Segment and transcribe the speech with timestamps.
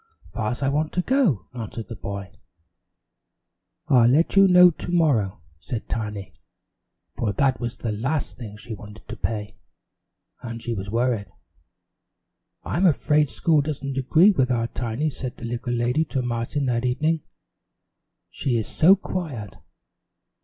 [0.33, 2.31] "Far's I want to go," answered the boy.
[3.87, 6.33] "I'll let you know to morrow," said Tiny,
[7.15, 9.57] for that was the last thing she wanted to pay,
[10.41, 11.29] and she was worried.
[12.63, 16.83] "I'm afraid school doesn't agree with our Tiny," said the little lady to Martin that
[16.83, 17.21] evening,
[18.31, 19.57] "she is so quiet."